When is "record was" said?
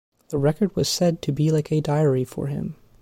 0.39-0.89